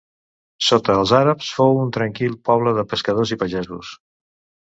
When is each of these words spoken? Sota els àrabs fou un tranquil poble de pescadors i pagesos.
Sota 0.67 0.93
els 1.01 1.11
àrabs 1.17 1.49
fou 1.57 1.77
un 1.83 1.91
tranquil 1.97 2.33
poble 2.51 2.75
de 2.79 2.87
pescadors 2.95 3.35
i 3.35 3.37
pagesos. 3.43 3.93